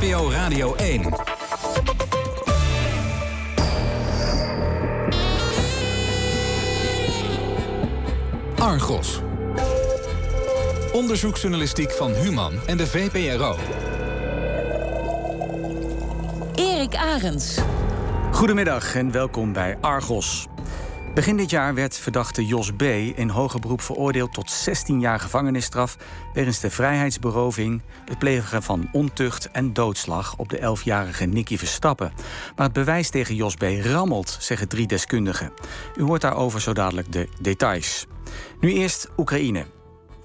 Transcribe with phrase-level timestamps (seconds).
[0.00, 1.12] NPO Radio 1.
[8.58, 9.20] Argos.
[10.92, 13.56] Onderzoeksjournalistiek van Human en de VPRO.
[16.54, 17.58] Erik Arends.
[18.32, 20.48] Goedemiddag en welkom bij Argos.
[21.16, 22.82] Begin dit jaar werd verdachte Jos B.
[23.14, 25.96] in hoger beroep veroordeeld tot 16 jaar gevangenisstraf
[26.32, 32.12] wegens de vrijheidsberoving, het plegen van ontucht en doodslag op de 11-jarige Nicky Verstappen.
[32.56, 33.62] Maar het bewijs tegen Jos B.
[33.82, 35.52] rammelt, zeggen drie deskundigen.
[35.94, 38.06] U hoort daarover zo dadelijk de details.
[38.60, 39.75] Nu eerst Oekraïne.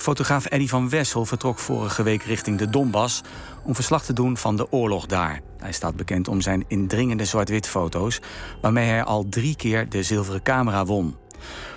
[0.01, 3.21] Fotograaf Eddy van Wessel vertrok vorige week richting de Donbass
[3.63, 5.41] om verslag te doen van de oorlog daar.
[5.57, 8.19] Hij staat bekend om zijn indringende zwart-wit foto's,
[8.61, 11.15] waarmee hij al drie keer de zilveren camera won.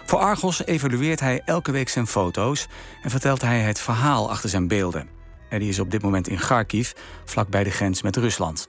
[0.04, 2.66] Voor Argos evalueert hij elke week zijn foto's
[3.02, 5.08] en vertelt hij het verhaal achter zijn beelden.
[5.48, 6.92] Eddy is op dit moment in Kharkiv,
[7.24, 8.68] vlakbij de grens met Rusland.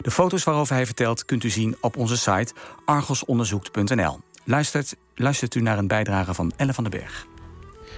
[0.00, 4.20] De foto's waarover hij vertelt kunt u zien op onze site argosonderzoekt.nl.
[4.44, 7.26] Luistert, luistert u naar een bijdrage van Elle van den Berg.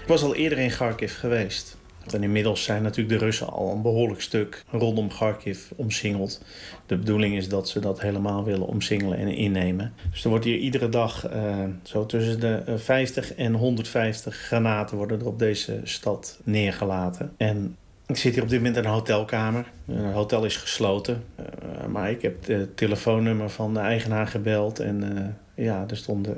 [0.08, 1.76] Was al eerder in Kharkiv geweest.
[2.12, 6.44] En inmiddels zijn natuurlijk de Russen al een behoorlijk stuk rondom Kharkiv omsingeld.
[6.86, 9.92] De bedoeling is dat ze dat helemaal willen omsingelen en innemen.
[10.10, 15.20] Dus er wordt hier iedere dag uh, zo tussen de 50 en 150 granaten worden
[15.20, 17.32] er op deze stad neergelaten.
[17.36, 19.70] En ik zit hier op dit moment in een hotelkamer.
[19.84, 21.24] Het hotel is gesloten.
[21.40, 24.78] Uh, maar ik heb het telefoonnummer van de eigenaar gebeld.
[24.78, 26.36] En ja, er stonden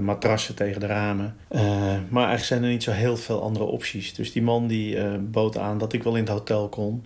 [0.00, 1.36] matrassen tegen de ramen.
[1.50, 1.60] Uh,
[2.08, 4.14] maar eigenlijk zijn er niet zo heel veel andere opties.
[4.14, 7.04] Dus die man die uh, bood aan dat ik wel in het hotel kon.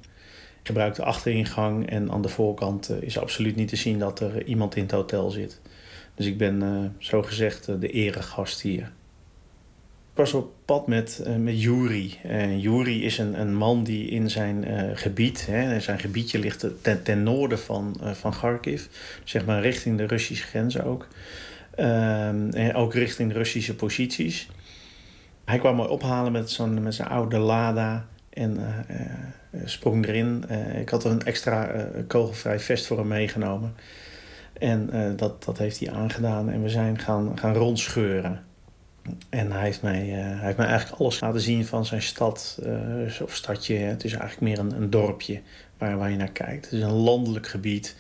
[0.62, 4.44] Ik de achteringang en aan de voorkant uh, is absoluut niet te zien dat er
[4.44, 5.60] iemand in het hotel zit.
[6.14, 8.92] Dus ik ben zo gezegd de eregast hier.
[10.10, 12.18] Ik was op pad met, met Yuri.
[12.22, 14.64] En Yuri is een, een man die in zijn
[14.96, 18.86] gebied, hè, zijn gebiedje ligt ten, ten noorden van, van Kharkiv,
[19.24, 21.08] zeg maar richting de Russische grens ook.
[21.80, 24.48] Um, en ook richting Russische posities.
[25.44, 28.96] Hij kwam me ophalen met, zo'n, met zijn oude Lada en uh,
[29.50, 30.44] uh, sprong erin.
[30.50, 33.74] Uh, ik had een extra kogelvrij vest voor hem meegenomen.
[34.52, 38.44] En dat, dat heeft hij aangedaan en we zijn gaan, gaan rondscheuren.
[39.28, 42.62] En hij heeft, mij, hij heeft mij eigenlijk alles laten zien van zijn stad
[43.22, 43.76] of stadje.
[43.76, 45.40] Het is eigenlijk meer een, een dorpje
[45.78, 46.64] waar, waar je naar kijkt.
[46.64, 47.96] Het is een landelijk gebied.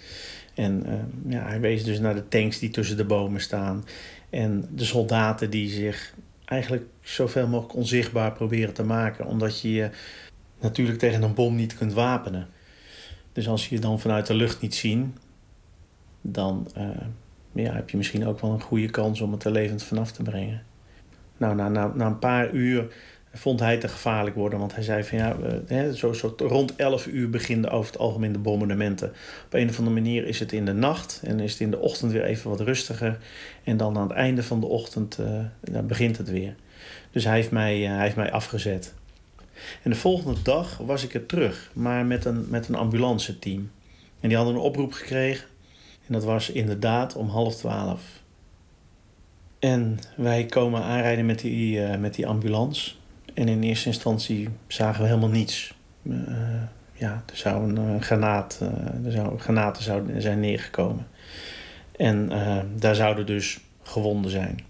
[0.58, 3.84] En uh, ja, hij wees dus naar de tanks die tussen de bomen staan.
[4.30, 6.14] En de soldaten die zich
[6.44, 9.26] eigenlijk zoveel mogelijk onzichtbaar proberen te maken.
[9.26, 9.90] Omdat je je
[10.60, 12.48] natuurlijk tegen een bom niet kunt wapenen.
[13.32, 15.16] Dus als je je dan vanuit de lucht niet zien,
[16.20, 16.88] dan uh,
[17.52, 20.22] ja, heb je misschien ook wel een goede kans om het er levend vanaf te
[20.22, 20.62] brengen.
[21.36, 22.94] Nou, na, na, na een paar uur
[23.32, 24.58] vond hij te gevaarlijk worden.
[24.58, 28.32] Want hij zei van ja, hè, zo, zo rond 11 uur beginnen over het algemeen
[28.32, 29.08] de bombardementen.
[29.44, 31.78] Op een of andere manier is het in de nacht en is het in de
[31.78, 33.18] ochtend weer even wat rustiger.
[33.64, 36.54] En dan aan het einde van de ochtend uh, begint het weer.
[37.10, 38.94] Dus hij heeft, mij, uh, hij heeft mij afgezet.
[39.82, 43.70] En de volgende dag was ik er terug, maar met een, met een ambulance team.
[44.20, 45.46] En die hadden een oproep gekregen.
[46.06, 48.02] En dat was inderdaad om half twaalf.
[49.58, 52.97] En wij komen aanrijden met die, met die ambulance.
[53.38, 55.74] En in eerste instantie zagen we helemaal niets.
[56.02, 56.16] Uh,
[56.92, 61.06] ja, er zou een uh, granaat, uh, er zou, granaten zijn neergekomen.
[61.96, 62.30] En
[62.76, 64.64] daar zouden dus gewonden zijn.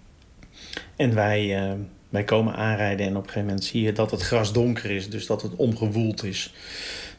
[0.96, 1.76] En wij,
[2.08, 5.10] wij komen aanrijden en op een gegeven moment zie je dat het gras donker is.
[5.10, 6.54] Dus dat het omgewoeld is.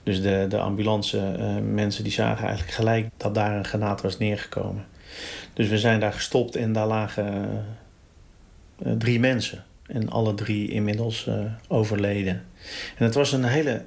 [0.04, 1.20] Dus de, de ambulance
[1.72, 4.86] mensen die zagen eigenlijk gelijk dat daar een granaat was neergekomen.
[5.54, 7.66] Dus we zijn daar gestopt en daar lagen
[8.98, 9.64] drie mensen.
[9.90, 11.36] En alle drie inmiddels uh,
[11.68, 12.44] overleden.
[12.98, 13.84] En het was een hele,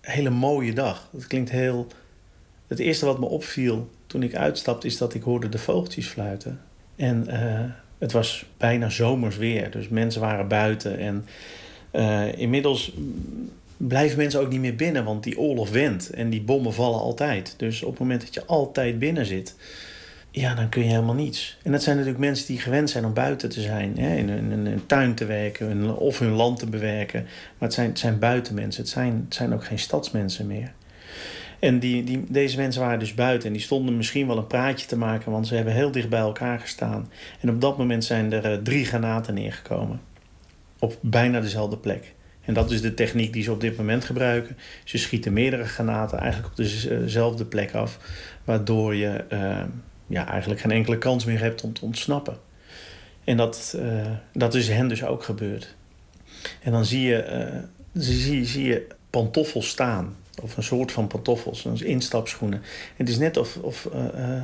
[0.00, 1.08] hele mooie dag.
[1.12, 1.86] Het klinkt heel.
[2.66, 6.60] Het eerste wat me opviel toen ik uitstapte, is dat ik hoorde de vogeltjes fluiten.
[6.96, 7.60] En uh,
[7.98, 9.70] het was bijna zomers weer.
[9.70, 10.98] Dus mensen waren buiten.
[10.98, 11.26] En
[11.92, 12.92] uh, inmiddels
[13.76, 16.10] blijven mensen ook niet meer binnen, want die oorlog wendt.
[16.10, 17.54] En die bommen vallen altijd.
[17.56, 19.54] Dus op het moment dat je altijd binnen zit
[20.36, 21.58] ja, dan kun je helemaal niets.
[21.62, 24.66] En dat zijn natuurlijk mensen die gewend zijn om buiten te zijn, hè, in, in
[24.66, 27.22] een tuin te werken of hun land te bewerken.
[27.22, 30.72] Maar het zijn, het zijn buitenmensen, het zijn, het zijn ook geen stadsmensen meer.
[31.58, 34.86] En die, die, deze mensen waren dus buiten en die stonden misschien wel een praatje
[34.86, 37.10] te maken, want ze hebben heel dicht bij elkaar gestaan.
[37.40, 40.00] En op dat moment zijn er uh, drie granaten neergekomen.
[40.78, 42.14] Op bijna dezelfde plek.
[42.40, 44.56] En dat is de techniek die ze op dit moment gebruiken.
[44.84, 47.98] Ze schieten meerdere granaten eigenlijk op dezelfde plek af,
[48.44, 49.24] waardoor je.
[49.32, 49.62] Uh,
[50.06, 52.38] ja, eigenlijk geen enkele kans meer hebt om te ontsnappen.
[53.24, 55.74] En dat, uh, dat is hen dus ook gebeurd.
[56.62, 57.48] En dan zie je,
[57.94, 60.16] uh, zie, zie je pantoffels staan.
[60.42, 62.62] Of een soort van pantoffels, instapschoenen.
[62.96, 64.42] Het is net of, of uh,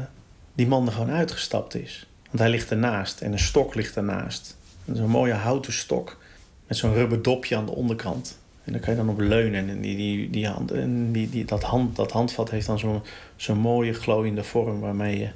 [0.54, 2.06] die man er gewoon uitgestapt is.
[2.26, 4.56] Want hij ligt ernaast en een stok ligt ernaast.
[4.92, 6.18] Zo'n mooie houten stok
[6.66, 8.38] met zo'n rubber dopje aan de onderkant.
[8.64, 9.68] En daar kan je dan op leunen.
[9.68, 13.02] En, die, die, die hand, en die, die, dat, hand, dat handvat heeft dan zo'n
[13.36, 15.28] zo'n mooie glooiende vorm waarmee je...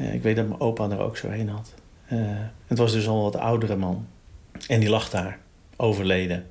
[0.00, 1.74] Eh, ik weet dat mijn opa er ook zo heen had.
[2.12, 4.06] Uh, het was dus al een wat oudere man.
[4.68, 5.38] En die lag daar,
[5.76, 6.46] overleden.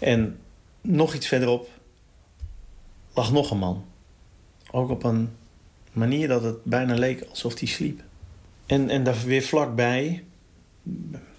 [0.00, 0.38] En
[0.80, 1.68] nog iets verderop
[3.14, 3.84] lag nog een man.
[4.70, 5.30] Ook op een
[5.92, 8.02] manier dat het bijna leek alsof hij sliep.
[8.66, 10.24] En, en daar weer vlakbij,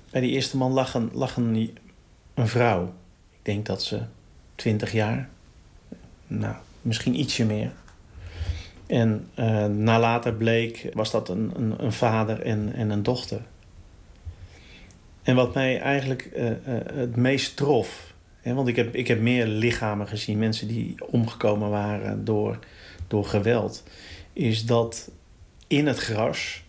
[0.10, 1.78] bij die eerste man, lag een, lag een,
[2.34, 2.94] een vrouw.
[3.32, 4.02] Ik denk dat ze
[4.56, 5.30] twintig jaar,
[6.28, 7.72] nou, misschien ietsje meer.
[8.92, 13.42] En uh, na later bleek, was dat een, een, een, vader en, en een dochter.
[15.22, 16.56] En wat mij eigenlijk uh, uh,
[16.94, 21.70] het meest trof, hè, want ik heb, ik heb meer lichamen gezien, mensen die omgekomen
[21.70, 22.60] waren door,
[23.08, 23.84] door geweld,
[24.34, 25.12] is dat
[25.68, 26.64] in het gras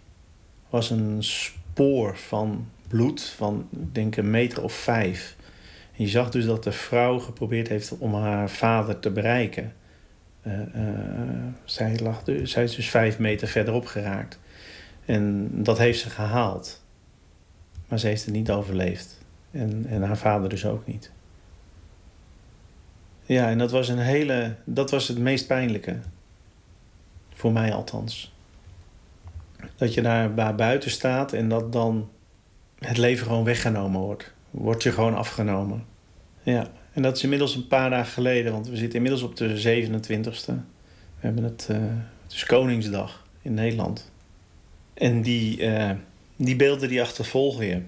[0.70, 5.36] was een spoor van bloed van, denk, een meter of vijf.
[5.92, 9.72] Je zag dus dat de vrouw geprobeerd heeft om haar vader te bereiken.
[10.42, 14.38] Uh, zij, lag, zij is dus vijf meter verderop geraakt.
[15.04, 16.82] En dat heeft ze gehaald.
[17.88, 19.18] Maar ze heeft het niet overleefd.
[19.50, 21.10] En, en haar vader dus ook niet.
[23.22, 24.54] Ja, en dat was een hele.
[24.64, 25.98] Dat was het meest pijnlijke.
[27.34, 28.34] Voor mij althans.
[29.76, 32.10] Dat je daar buiten staat en dat dan
[32.78, 34.32] het leven gewoon weggenomen wordt.
[34.50, 35.84] Wordt je gewoon afgenomen.
[36.42, 39.48] Ja, en dat is inmiddels een paar dagen geleden, want we zitten inmiddels op de
[39.48, 40.52] 27e.
[41.22, 41.76] We hebben het, uh,
[42.22, 44.10] het is Koningsdag in Nederland.
[44.94, 45.90] En die, uh,
[46.36, 47.80] die beelden die achtervolgen je.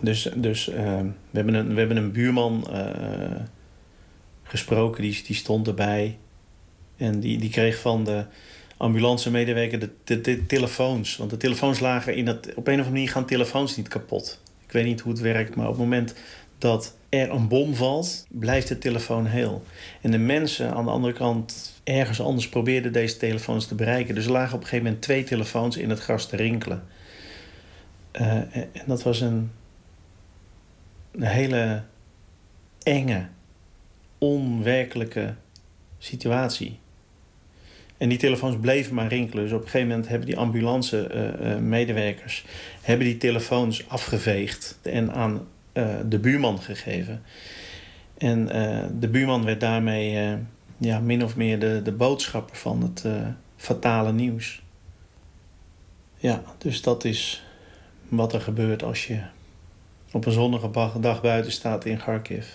[0.00, 2.68] Dus, dus uh, we, hebben een, we hebben een buurman
[4.42, 6.18] gesproken, die, die stond erbij.
[6.96, 8.24] En die, die kreeg van de
[8.76, 11.16] ambulancemedewerker de, de, de, telefoons.
[11.16, 12.36] Want de telefoons lagen in dat...
[12.36, 14.40] Op een of andere manier gaan telefoons niet kapot.
[14.66, 16.14] Ik weet niet hoe het werkt, maar op het moment
[16.58, 19.62] dat er een bom valt, blijft de telefoon heel.
[20.00, 24.14] En de mensen aan de andere kant ergens anders probeerden deze telefoons te bereiken.
[24.14, 26.82] Dus er lagen op een gegeven moment twee telefoons in het gras te rinkelen.
[28.20, 29.50] Uh, en dat was een,
[31.12, 31.82] een hele
[32.82, 33.26] enge,
[34.18, 35.34] onwerkelijke
[35.98, 36.78] situatie.
[37.96, 39.44] En die telefoons bleven maar rinkelen.
[39.44, 42.44] Dus op een gegeven moment hebben die ambulance-medewerkers...
[42.46, 47.22] Uh, uh, hebben die telefoons afgeveegd en aan uh, de buurman gegeven.
[48.18, 48.46] En
[49.00, 50.36] de buurman werd daarmee
[50.78, 53.04] ja, min of meer de, de boodschapper van het
[53.56, 54.62] fatale nieuws.
[56.16, 57.44] Ja, dus dat is
[58.08, 59.22] wat er gebeurt als je
[60.12, 62.46] op een zonnige dag buiten staat in Kharkiv.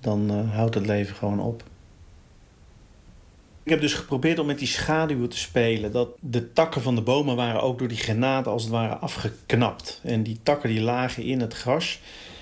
[0.00, 1.62] Dan houdt het leven gewoon op.
[3.66, 5.92] Ik heb dus geprobeerd om met die schaduwen te spelen.
[5.92, 10.00] Dat de takken van de bomen waren ook door die granaten als het ware afgeknapt.
[10.04, 12.00] En die takken die lagen in het gras.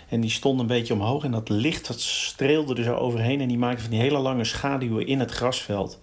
[0.09, 1.25] En die stonden een beetje omhoog.
[1.25, 3.41] En dat licht dat streelde er zo overheen.
[3.41, 6.01] En die maakte van die hele lange schaduwen in het grasveld.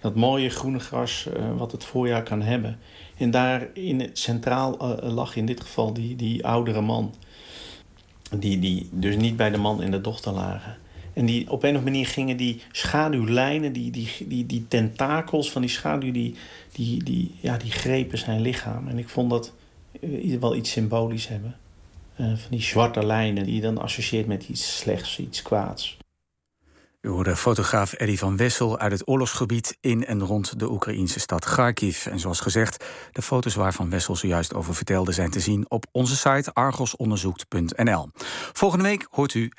[0.00, 2.78] Dat mooie groene gras uh, wat het voorjaar kan hebben.
[3.16, 7.14] En daar in het centraal uh, lag in dit geval die, die oudere man.
[8.36, 10.78] Die, die dus niet bij de man en de dochter lagen.
[11.12, 15.52] En die, op een of andere manier gingen die schaduwlijnen, die, die, die, die tentakels
[15.52, 16.34] van die schaduw, die,
[16.72, 18.88] die, die, ja, die grepen zijn lichaam.
[18.88, 19.52] En ik vond dat
[20.00, 21.56] uh, wel iets symbolisch hebben.
[22.20, 25.96] Uh, van die zwarte lijnen die je dan associeert met iets slechts, iets kwaads.
[27.02, 31.44] U hoorde fotograaf Eddie van Wessel uit het oorlogsgebied in en rond de Oekraïnse stad
[31.44, 32.06] Kharkiv.
[32.06, 35.86] En zoals gezegd, de foto's waar Van Wessel zojuist over vertelde zijn te zien op
[35.92, 38.08] onze site argosonderzoekt.nl.
[38.52, 39.54] Volgende week hoort u het